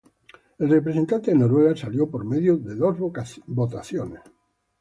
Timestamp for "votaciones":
3.45-4.21